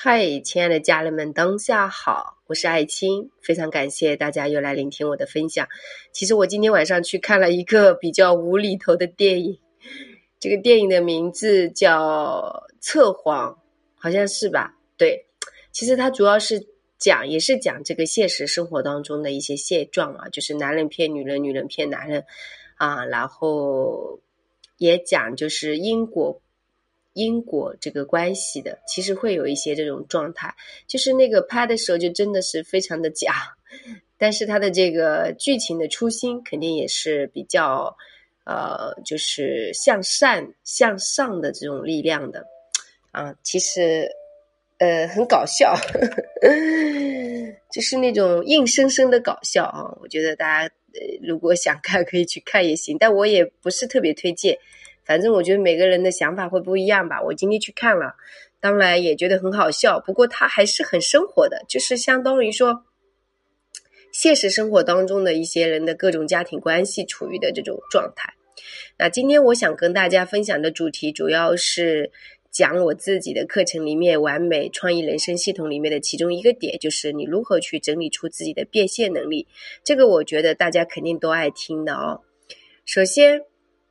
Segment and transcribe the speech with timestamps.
[0.00, 5.66] 嗨，亲爱的家人们，当下好，我是爱青，非常感谢大家又来聆听我的分享。
[6.12, 9.58] 其实我今天晚上去看了一个比较无厘头的电影，
[10.38, 13.52] 这个电影的名字叫《测谎》，
[13.96, 14.76] 好像是吧？
[14.96, 15.26] 对，
[15.72, 16.64] 其实它主要是
[16.96, 22.24] 讲，也是讲这个现实生活当中的一些现状啊，就是男人骗女人，女人骗男人
[22.76, 24.20] 啊，然后
[24.76, 26.40] 也讲就是因果。
[27.18, 30.54] 因果这个关系的，其实会有一些这种状态，
[30.86, 33.32] 就是那个拍的时候就真的是非常的假，
[34.16, 37.96] 但是他的这个剧情的初心肯定也是比较，
[38.44, 42.46] 呃，就是向善向上的这种力量的，
[43.10, 44.08] 啊，其实，
[44.78, 45.74] 呃，很搞笑，
[47.72, 54.56] 就是那种硬生生的搞笑啊，我觉得大家呃如果想看可以去看也行，但我也不是特别推荐。
[55.08, 57.22] 反正我觉得每个人的想法会不一样吧。
[57.22, 58.14] 我今天去看了，
[58.60, 59.98] 当然也觉得很好笑。
[59.98, 62.84] 不过它还是很生活的，就是相当于说，
[64.12, 68.34] 现实生活当中的一些人的各种家庭关系处于的这种状态。
[68.98, 72.12] 那今天我想跟大家分享的主题，主要是
[72.50, 79.46] 讲我自己的课程里面完美创意人生系统里面的其中一个点，就是你如何去整理出自己的变现能力。
[79.82, 82.20] 这个我觉得大家肯定都爱听的哦。
[82.84, 83.47] 首先。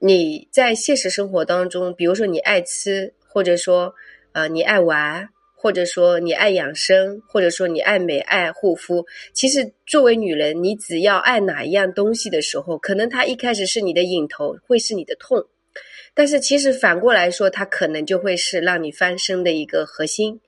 [0.00, 3.92] 你在现实生活当中，比如说你爱吃，或者说，
[4.32, 9.04] 呃，你爱玩，或者说你爱养生，或者说你爱美、爱护肤。
[9.32, 15.44] 其实作为女人，你只要爱哪一样东西的时候，可能它一开始是你的瘾头，会是你的痛，
[16.14, 20.40] 但是其实反过来说，它可能就会是让你翻身的一个核心。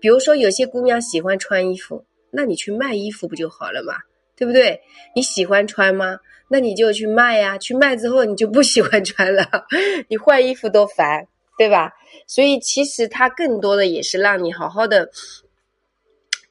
[0.00, 3.94] 比如说，有些姑娘喜欢穿衣服，那你去卖衣服不就好了吗？
[4.36, 4.80] 对不对？
[5.14, 6.18] 你喜欢穿吗？
[6.48, 9.44] 那你就去卖呀，去卖之后你就不喜欢穿了，
[10.08, 11.92] 你换衣服都烦，对吧？
[12.26, 15.10] 所以其实它更多的也是让你好好的。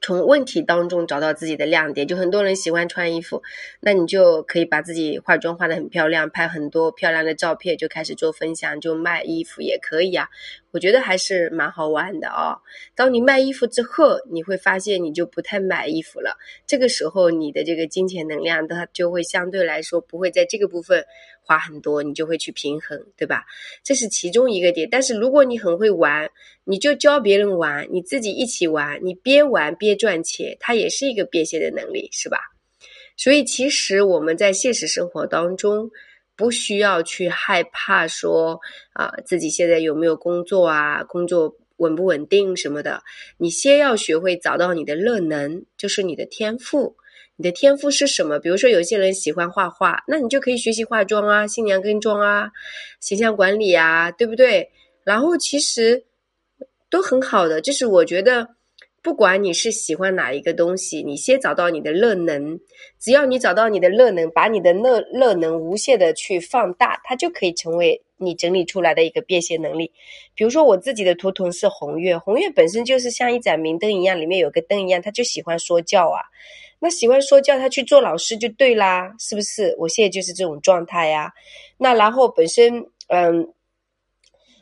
[0.03, 3.43] 从问题当中找到自己的亮点，就很多人喜欢穿衣服，
[3.81, 10.29] 那你就可以把自己化妆化的很漂亮，拍很多漂亮的照片，就开始做分享，就卖衣服也可以啊。
[10.71, 12.57] 我觉得还是蛮好玩的哦。
[12.95, 21.05] 当你卖衣服之后，你会发现你就不太买衣服了，这个时候你的这个金钱能量它就会相对来说不会在这个部分
[21.41, 23.45] 花很多，你就会去平衡，对吧？
[23.83, 24.87] 这是其中一个点。
[24.89, 26.29] 但是如果你很会玩，
[26.63, 32.37] 你就教别人玩，你自己一起玩，你边玩边赚钱，它也是一个变现的能力，是吧？
[33.17, 35.91] 所以其实我们在现实生活当中，
[36.41, 38.59] 不需要去害怕说
[38.93, 43.03] 啊自己现在有没有工作啊，工作稳不稳定什么的。
[43.37, 46.95] 你先要学会找到你的热能，就是你的天赋。
[47.37, 48.39] 你的天赋是什么？
[48.39, 52.49] 比如说有些人喜欢画画，那你就可以学习化妆啊、新娘跟妆啊、
[52.99, 54.71] 形象管理啊，对不对？
[55.03, 56.05] 然后其实。
[56.91, 58.49] 都很好的，就是我觉得，
[59.03, 62.59] 不管你是喜欢哪一个东西，你先找到你的热能，
[62.99, 69.91] 只要你找到你的热能，把你的热热能无限的去放大，它就可以成为你整理出来的一个变现能力。
[70.35, 76.21] 比如说我自己的图腾是红月，红月本身就是像一盏明灯一样，里面有个灯一样，他就喜欢说教啊。
[76.79, 79.75] 那喜欢说教，他去做老师就对啦，是不是？
[79.79, 81.31] 我现在就是这种状态呀。
[81.77, 83.51] 那然后本身，嗯。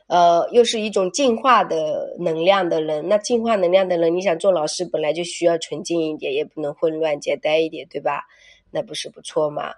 [0.10, 8.24] 呃，又是一种进化的能量的人，那进化能量的人，你想做老师，本来就需要纯净一点，也不能混乱简单一点，对吧？
[8.72, 9.72] 那不是不错吗？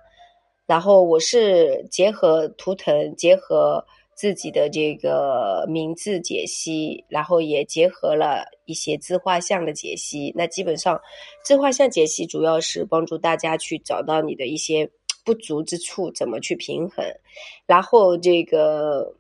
[0.66, 10.32] 然后我是结合图腾，结合自己的这个名字解析，然后也结合了一些自画像的解析。
[10.34, 10.98] 那基本上，
[11.44, 14.90] 自画像解析主要是帮助大家去找到你的一些
[15.26, 17.06] 不足之处，怎么去平衡，
[17.66, 19.14] 然后这个。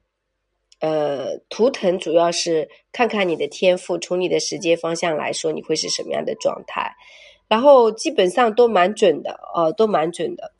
[0.81, 6.91] 呃，图腾主要是看看你的天赋，从你的时间方向来说，你会是什么样的状态，
[7.47, 10.51] 然后基本上都蛮准的，呃，都蛮准的，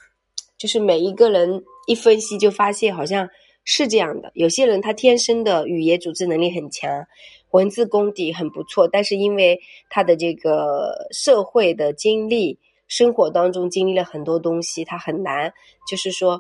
[0.59, 3.27] 就是每一个人一分析就发现好像
[3.63, 4.31] 是这样的。
[4.35, 7.07] 有些人他天生的语言组织能力很强，
[7.49, 9.59] 文字功底很不错，但是因为
[9.89, 15.51] 他的这个社会的经历，生活当中经历了很多东西，他很难，
[15.89, 16.39] 就是说。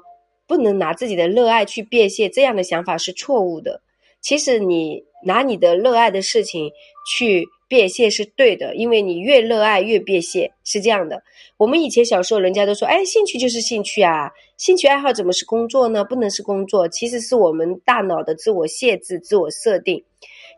[0.51, 3.81] 不能拿自己的热爱去变现，这样的想法是错误的。
[4.19, 6.69] 其实你拿你的热爱的事情
[7.07, 11.23] 去变现是对的，因为你越热爱越变现，是这样的。
[11.55, 16.03] 我们以前小时候，人家都说，哎，兴趣就是兴趣啊，兴趣爱好怎么是工作呢？
[16.03, 20.03] 不能是工作，其实是我们大脑的自我限制、自我设定。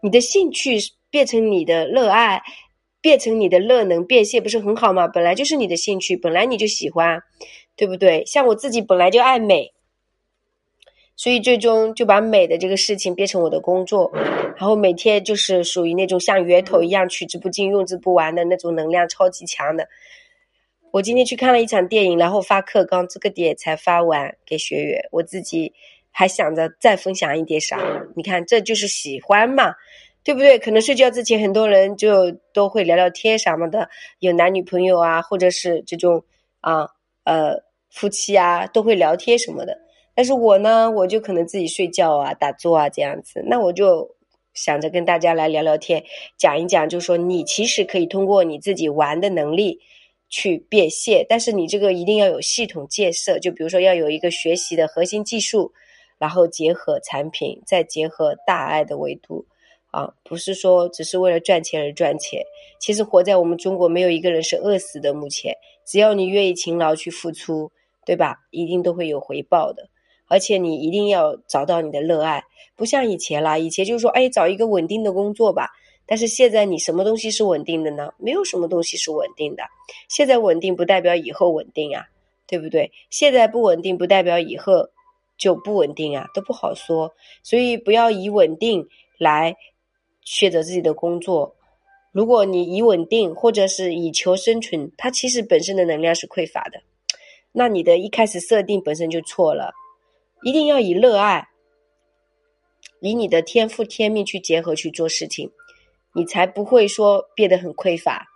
[0.01, 0.79] 你的兴趣
[1.11, 2.41] 变成你的热爱，
[2.99, 5.07] 变成你的热能变现，不是很好吗？
[5.07, 7.21] 本来就是你的兴趣，本来你就喜欢，
[7.75, 8.25] 对不对？
[8.25, 9.72] 像我自己本来就爱美。
[11.23, 14.11] 所以最终就把美的这个事情变成我的工作，
[14.57, 19.87] 然后每天就是属于那种像源头一样取之不尽、用之不完的那种能量超级强的。
[20.91, 25.71] 我今天去看了一场电影，然后发课刚这个点才发完给学员，我自己
[26.11, 27.79] 还想着再分享一点啥。
[28.17, 29.75] 你看，这就是喜欢嘛，
[30.25, 30.59] 对不对？
[30.59, 36.25] 可能睡觉之前很多人就都会聊聊天什么的，有男女朋友啊，或者是这种
[36.59, 36.89] 啊
[37.23, 39.79] 呃夫妻啊，都会聊天什么的。
[40.15, 43.43] 但是我呢，我就可能自己睡觉啊、打坐啊这样子。
[43.47, 44.15] 那我就
[44.53, 46.03] 想着跟大家来聊聊天，
[46.37, 49.79] 讲一讲，就说你其实可以通过你自己玩的能力
[50.29, 53.39] 去变现，但是你这个一定要有系统建设。
[53.39, 55.73] 就比如说要有一个学习的核心技术，
[56.19, 59.45] 然后结合产品，再结合大爱的维度
[59.91, 62.43] 啊，不是说只是为了赚钱而赚钱。
[62.79, 65.13] 其实活在我们中国，没有一个人是饿死的。
[65.13, 65.55] 目前，
[65.85, 67.71] 只要你愿意勤劳去付出，
[68.05, 68.37] 对吧？
[68.51, 69.89] 一定都会有回报的。
[70.33, 72.43] 而且你一定要找到你的热爱，
[72.75, 73.55] 不像以前啦。
[73.55, 75.69] 以前就是说，哎，找一个稳定的工作吧。
[76.07, 78.11] 但是现在你什么东西是稳定的呢？
[78.17, 79.61] 没有什么东西是稳定的。
[80.09, 82.07] 现在稳定不代表以后稳定啊，
[82.47, 82.91] 对不对？
[83.11, 84.89] 现在不稳定不代表以后
[85.37, 87.13] 就不稳定啊，都不好说。
[87.43, 88.87] 所以不要以稳定
[89.19, 89.55] 来
[90.23, 91.55] 选择自己的工作。
[92.11, 96.81] 如果你以稳定或者是以求生存，它其实本身的能量是匮乏的，
[97.51, 99.71] 那你的一开始设定本身就错了。
[100.43, 101.47] 一定要以热爱，
[103.01, 105.49] 以你的天赋天命去结合去做事情，
[106.13, 108.27] 你才不会说变得很匮乏。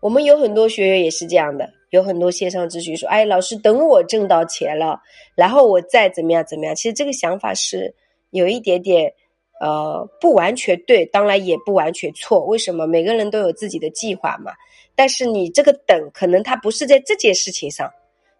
[0.00, 5.00] 我们有很多学员也是这样的，有很多线上咨询说：“哎，老师，等我挣到钱了，
[5.34, 7.94] 然后我再怎么样怎么样。”其实这个想法是
[8.30, 9.12] 有一点点
[9.60, 12.44] 呃不完全对，当然也不完全错。
[12.44, 12.86] 为什么？
[12.86, 14.52] 每个人都有自己的计划嘛。
[14.94, 17.90] 但是你这个等，可能他不是在这件事情上。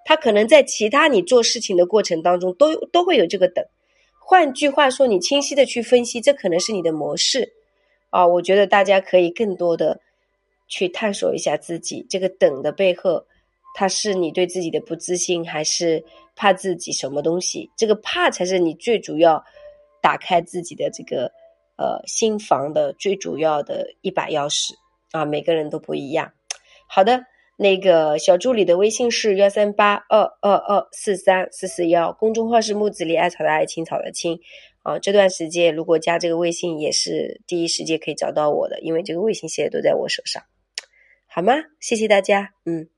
[0.04, 3.62] 他可能在其他你做事情的过程当中都都会有这个等，
[4.18, 7.52] 换句话说，你清晰的去分析，这可能是你的模式
[8.08, 8.26] 啊。
[8.26, 10.00] 我觉得大家可以更多的
[10.66, 13.26] 去探索一下自己这个等的背后，
[13.74, 16.02] 它是你对自己的不自信，还是
[16.34, 17.70] 怕自己什么东西？
[17.76, 19.44] 这个怕才是你最主要
[20.00, 21.30] 打开自己的这个
[21.76, 24.72] 呃心房的最主要的一把钥匙
[25.10, 25.26] 啊。
[25.26, 26.32] 每个人都不一样。
[26.88, 27.26] 好的。
[27.60, 34.38] 那个小助理的微信是幺三八二二二四三四四幺，公众号是木子李爱草的爱青草的青，
[34.84, 40.40] 啊，这段时间如果加这个微信也是第一时间可以找到我的，因为这个微信现在都在我手上，
[41.26, 41.54] 好吗？
[41.80, 42.88] 谢谢大家，嗯。